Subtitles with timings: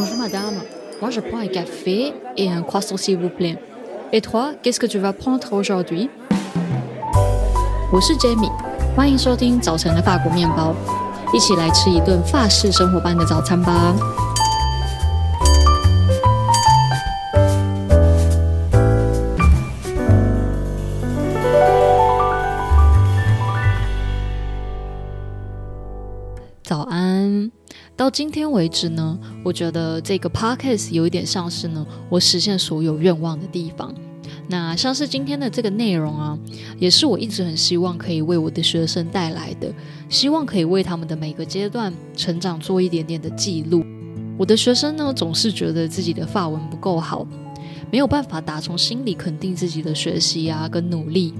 [0.00, 0.54] Bonjour madame,
[1.00, 3.58] moi je prends un café et un croissant s'il vous plaît.
[4.12, 6.08] Et toi, qu'est-ce que tu vas prendre aujourd'hui？
[7.92, 8.52] 我是 Jamie，
[8.94, 10.72] 欢迎收听早晨的法国面包，
[11.34, 13.92] 一起来吃一顿法式生活般的早餐吧。
[28.18, 33.94] 今天为止呢，我觉得这个 podcast 有一点像是呢，我实现所有愿望的地方。
[34.48, 36.36] 那像是今天的这个内容啊，
[36.80, 39.72] 也是我一直很希望可以为我的学生带来的，
[40.08, 43.84] 希望可以为他们的每个阶段成长做一点点的记录。
[44.36, 47.24] 我的学生呢，总是觉得自己的发文不够好，
[47.92, 51.32] 没有办法打从心里肯定自己的学习啊跟努力。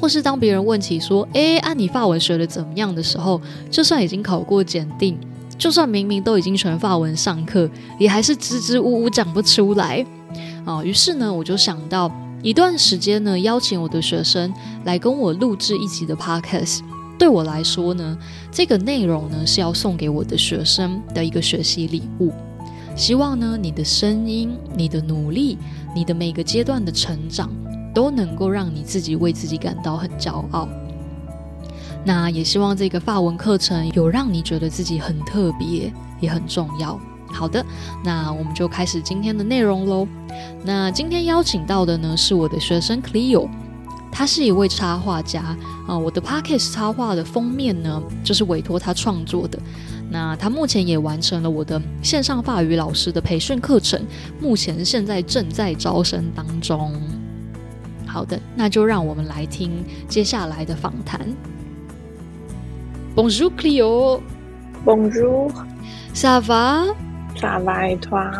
[0.00, 5.16] 或是当别人问起说：“诶，按你发文学的怎么样的时候，就算已经考过检定，
[5.62, 10.04] 就算明明都已经全法文上课，也还是支支吾吾讲不出来。”
[10.66, 12.10] 啊，于是呢，我就想到
[12.42, 14.52] 一段时间呢，邀请我的学生
[14.84, 16.80] 来跟我录制一集的 podcast。
[17.16, 18.18] 对我来说呢，
[18.50, 22.32] 这个内容呢是要送给我的学生的一个学习礼物。
[22.96, 25.56] 希望呢，你的声音、你的努力、
[25.94, 27.48] 你的每个阶段的成长。
[27.94, 30.66] 都能够让你自己为自己感到很骄傲。
[32.04, 36.98] 那也希望这个法文课程有让你觉得自己很特别，也很重要。
[37.30, 37.64] 好的，
[38.04, 40.06] 那我们就开始今天的内容喽。
[40.64, 43.48] 那今天邀请到的呢是我的学生 Cleo，
[44.10, 49.58] 他是一位插画家啊、我的 Podcast 插画的封面呢就是委托他创作的。
[50.10, 53.98] 那他目前也完成了我的线上法语老师的培训课程，
[54.38, 56.92] 目前现在正在招生当中。
[58.06, 59.70] 好的，那就让我们来听
[60.06, 61.26] 接下来的访谈。
[63.14, 66.84] Bonjour Cleo。Bonjour。Ça va?
[67.38, 68.30] Ça va et toi?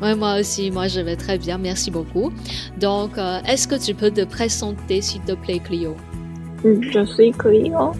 [0.00, 2.32] Oui, moi aussi, moi je vais très bien, merci beaucoup.
[2.80, 5.96] Donc, euh, est-ce que tu peux te présenter s'il te plaît, Cleo?
[6.64, 7.92] Je suis Cleo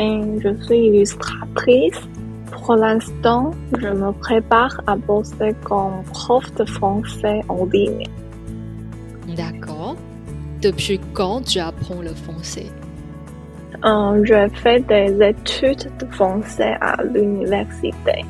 [0.00, 2.00] et je suis illustratrice.
[2.50, 8.08] Pour l'instant, je me prépare à bosser comme prof de français en ligne.
[9.36, 9.94] D'accord.
[10.60, 12.66] Depuis quand tu apprends le français?
[13.84, 18.24] Euh, je fais des études de français à l'université.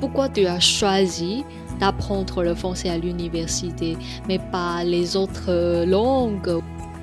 [0.00, 1.44] Pourquoi tu as choisi
[1.78, 3.96] d'apprendre le français à l'université,
[4.28, 6.60] mais pas les autres langues?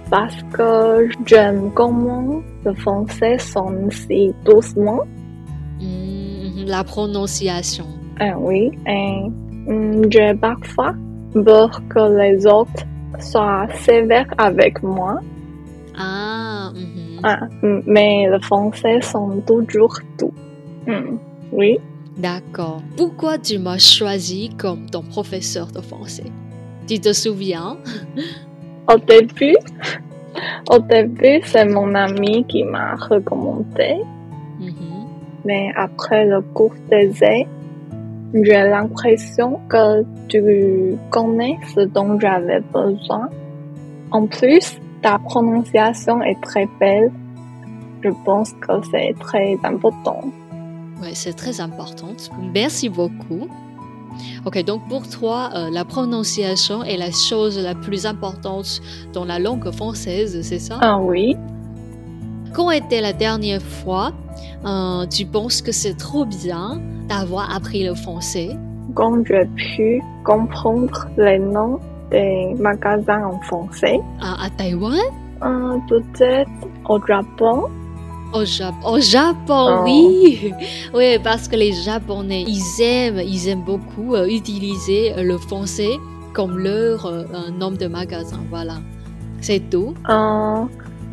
[0.09, 5.03] Parce que j'aime comment le français sonne si doucement.
[5.79, 7.85] Mmh, la prononciation.
[8.21, 9.29] Euh, oui, et
[9.67, 10.93] mmh, j'ai parfois
[11.45, 12.83] peur que les autres
[13.19, 15.19] soient sévères avec moi.
[15.97, 17.08] Ah, mm -hmm.
[17.23, 20.33] Ah, mais le français sont toujours doux.
[20.87, 21.17] Mm,
[21.51, 21.79] oui.
[22.17, 22.81] D'accord.
[22.97, 26.31] Pourquoi tu m'as choisi comme ton professeur de français?
[26.87, 27.77] Tu te souviens?
[28.91, 29.55] Au début,
[30.71, 34.01] au début, c'est mon ami qui m'a recommandé.
[34.59, 35.05] Mm -hmm.
[35.45, 37.47] Mais après le cours d'essai,
[38.33, 43.29] j'ai l'impression que tu connais ce dont j'avais besoin.
[44.11, 47.11] En plus, ta prononciation est très belle.
[48.01, 50.21] Je pense que c'est très important.
[51.01, 52.09] Oui, c'est très important.
[52.53, 53.47] Merci beaucoup.
[54.45, 58.81] Ok, donc pour toi, euh, la prononciation est la chose la plus importante
[59.13, 60.77] dans la langue française, c'est ça?
[60.81, 61.35] Ah oui.
[62.53, 64.11] Quand était la dernière fois,
[64.65, 68.49] euh, tu penses que c'est trop bien d'avoir appris le français?
[68.95, 71.79] Quand j'ai pu comprendre les noms
[72.11, 73.99] des magasins en français.
[74.21, 74.95] À, à Taïwan?
[75.43, 76.49] Euh, Peut-être
[76.87, 77.69] au Japon.
[78.31, 79.83] Au, Jap au Japon, oh.
[79.85, 80.53] oui.
[80.93, 85.97] Oui, parce que les Japonais, ils aiment, ils aiment beaucoup euh, utiliser le français
[86.33, 87.23] comme leur euh,
[87.57, 88.39] nom de magasin.
[88.49, 88.75] Voilà.
[89.41, 89.95] C'est tout.
[90.09, 90.63] Euh,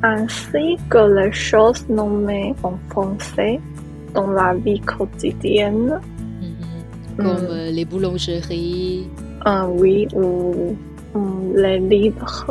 [0.03, 3.61] ainsi que les choses nommées en français
[4.13, 6.01] dans la vie quotidienne.
[6.41, 7.23] Mmh.
[7.23, 7.71] Comme mmh.
[7.71, 9.09] les boulangeries.
[9.49, 10.77] Ah oui, ou,
[11.55, 12.47] les livres.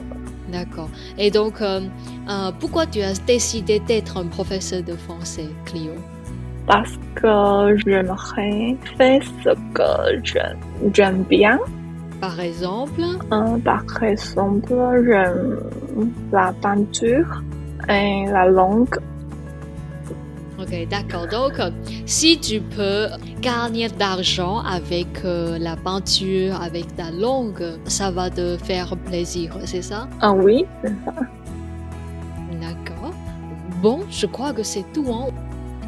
[0.49, 0.89] D'accord.
[1.17, 1.81] Et donc, euh,
[2.29, 5.91] euh, pourquoi tu as décidé d'être un professeur de français, Cleo?
[6.65, 11.59] Parce que j'aimerais faire ce que j'aime bien.
[12.21, 13.01] Par exemple?
[13.33, 14.73] Euh, par exemple,
[15.05, 15.59] j'aime
[16.31, 17.43] la peinture
[17.89, 18.95] et la langue.
[20.57, 21.27] Ok, d'accord.
[21.27, 21.53] Donc,
[22.05, 23.09] si tu peux
[23.41, 29.81] gagner d'argent avec euh, la peinture, avec ta langue, ça va te faire plaisir, c'est
[29.81, 30.07] ça?
[30.21, 31.13] Ah oui, c'est ça.
[32.61, 33.13] D'accord.
[33.81, 35.05] Bon, je crois que c'est tout.
[35.11, 35.33] Hein?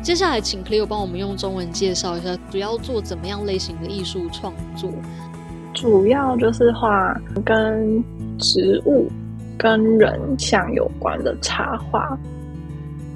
[0.03, 4.91] 接下来请 Cleo 帮我们用中文介绍一下，主要做怎么样类型的艺术创作？
[5.73, 8.03] 主要就是画跟
[8.37, 9.09] 植物、
[9.57, 12.17] 跟人像有关的插画，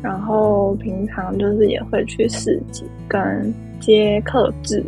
[0.01, 4.83] 然后平常就是也会去市集跟接客制。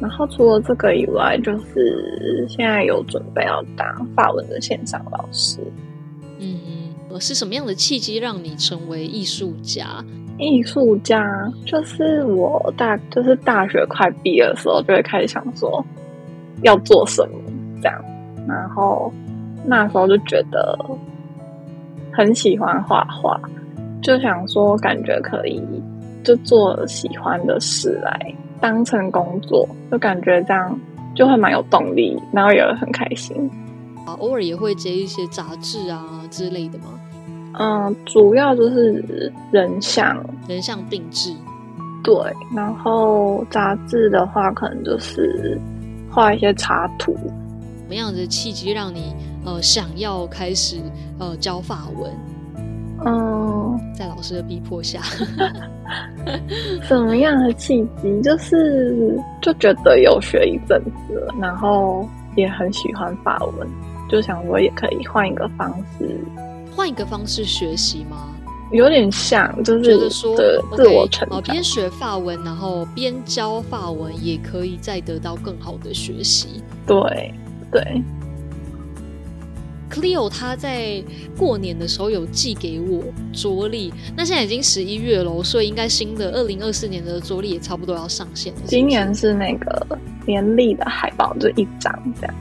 [0.00, 5.58] 然后除了这个以外，就是现在有准备要当法文的线上老师。
[6.38, 10.04] 嗯，是什么样的契机让你成为艺术家？
[10.38, 15.82] 艺术家就是我大就是大学快毕业的时候，就会开始想说
[16.62, 17.38] 要做什么
[17.80, 18.04] 这样。
[18.46, 19.10] 然后
[19.64, 20.78] 那时候就觉得
[22.12, 23.40] 很喜欢画画，
[24.02, 25.62] 就想说感觉可以
[26.22, 28.34] 就做喜欢的事来。
[28.60, 30.80] 当成工作，就感觉这样
[31.14, 33.50] 就会蛮有动力，然后也会很开心。
[34.06, 36.98] 啊，偶尔也会接一些杂志啊之类的吗？
[37.58, 41.34] 嗯，主要就是人像，人像定制。
[42.02, 42.14] 对，
[42.54, 45.60] 然后杂志的话，可能就是
[46.10, 47.12] 画一些插图。
[47.14, 49.14] 什么样的契机让你
[49.44, 50.76] 呃想要开始
[51.18, 52.10] 呃教法文？
[53.04, 55.00] 嗯，在老师的逼迫下，
[56.82, 58.20] 什么样的契机？
[58.22, 63.68] 就是就觉得有学一阵子了，然后也很喜欢法文，
[64.08, 66.20] 就想我也可以换一个方式，
[66.74, 68.28] 换一个方式学习吗？
[68.72, 70.36] 有点像，就是觉得说
[70.74, 76.60] 自我成长，边学法文，然后边教法文，也可以再得到更好的学习。
[76.84, 77.32] 对
[77.70, 78.02] 对。
[79.90, 81.02] Cleo 他在
[81.36, 83.02] 过年的时候有寄给我
[83.32, 88.60] 桌历，那现在已经十一月了，所以应该新的二零二四年的桌历也差不多要上线了。
[88.66, 92.34] 今年是那个年历的海报，就一张这样。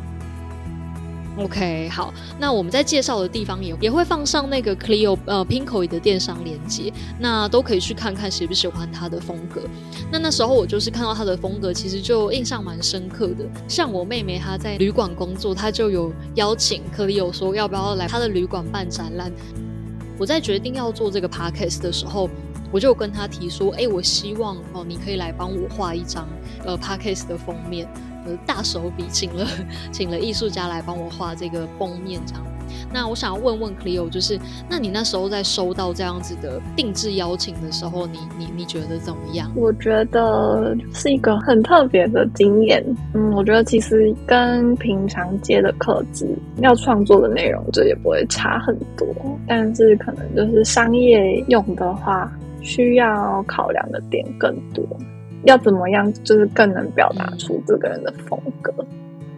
[1.38, 9.62] OK，好，那我们在介绍的地方也也会放上那个 Cleo 呃 Pinkoi 的电商链接，那都可以去看看喜不喜欢他的风格。
[10.10, 13.46] 那那时候我就是看到他的风格，其实就印象蛮深刻的。
[13.68, 19.30] 像我妹妹她在旅馆工作，她就有邀请 Cleo 说要不要来她的旅馆办展览。
[20.18, 22.30] 我在决定要做这个 Podcast 的时候，
[22.72, 26.26] 我就跟她提说，哎、我希望哦，你可以来帮我画一张
[26.64, 27.86] 呃 Podcast 的封面。
[28.46, 29.48] 大手笔请了
[29.92, 32.44] 请了艺术家来帮我画这个封面，这样。
[32.92, 34.40] 那我想要问问 Cleo，就是
[34.70, 39.52] 那你那时候在收到这样子的定制邀请的时候，你你你觉得怎么样？
[39.56, 42.84] 我觉得是一个很特别的经验。
[43.14, 46.28] 嗯，我觉得其实跟平常接的课制
[46.58, 49.08] 要创作的内容，这也不会差很多。
[49.48, 52.32] 但是可能就是商业用的话，
[52.62, 54.84] 需要考量的点更多。
[55.46, 58.86] 要怎么样，就是更能表达出这个人的风格，嗯、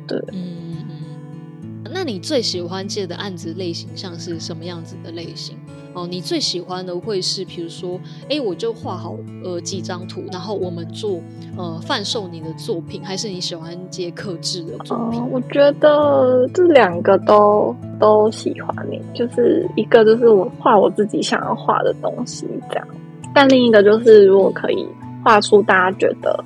[0.07, 0.19] 对。
[0.31, 1.91] 嗯嗯。
[1.93, 5.57] 那你最喜欢接的案子类型像是什么样子的类型？
[5.93, 7.99] 哦，你最喜欢的会是，比如说，
[8.29, 11.19] 哎，我就画好呃几张图，然后我们做
[11.57, 15.19] 呃贩售你的作品，还是你喜欢接客制的作品？
[15.19, 22.87] 哦，我觉得这两个都都喜欢你，就是一个就是我画我自己想要画的东西这样，
[23.33, 24.85] 但另一个就是如果可以。
[25.27, 26.41] 画出大家觉得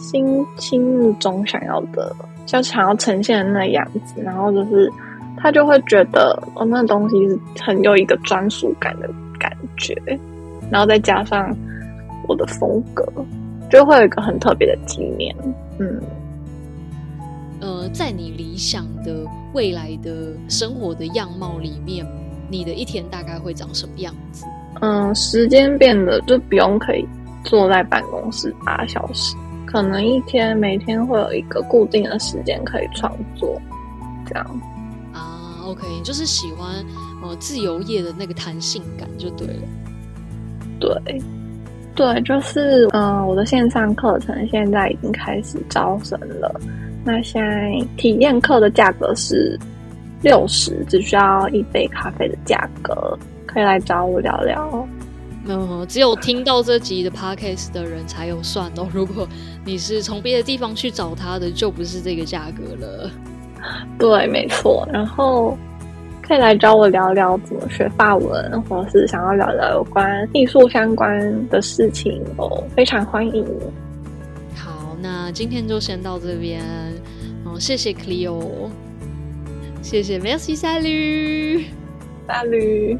[0.00, 2.12] 心心目中想要的，
[2.44, 4.92] 就想要呈现的那样子，然后就是
[5.36, 9.08] 他就会觉得哦，那东西是很有一个专属感的
[9.38, 9.94] 感觉，
[10.72, 11.56] 然后再加上
[12.26, 13.06] 我的风格，
[13.70, 15.32] 就会有一个很特别的纪念。
[15.78, 16.02] 嗯，
[17.60, 22.04] 呃，在你理想的未来的生活的样貌里面，
[22.50, 24.44] 你的一天大概会长什么样子？
[24.80, 27.06] 嗯，时间变得就不用可以。
[27.46, 29.34] 坐在办公室八小时，
[29.64, 33.58] 可能一天每天会有一个固定的时间可以创作，
[34.26, 34.60] 这样
[35.14, 36.84] 啊，OK，就是喜欢
[37.22, 39.62] 呃自由业的那个弹性感就对了。
[40.78, 41.22] 对，
[41.94, 46.60] 对，就是嗯、呃，我的线上课程现在已经开始招生了，
[47.04, 49.58] 那现在体验课的价格是
[50.20, 54.86] 六十，只需要一杯咖啡的价格，可以来找我聊聊。
[55.48, 58.88] 嗯，只有听到这集的 podcast 的人才有算哦。
[58.92, 59.26] 如果
[59.64, 63.10] 你是从别的地方去找他的，就不是这个价格了。
[63.98, 64.86] 对，没错。
[64.92, 65.56] 然后
[66.22, 73.46] 可以来找我聊聊怎么学法文，或者是想要聊聊有关艺术相关的事情哦，非常欢迎。
[74.54, 76.64] 好，那今天就先到这边。
[77.44, 78.68] 嗯，谢谢 Cleo，
[79.80, 82.98] 谢谢，Merci，Salut，Salut。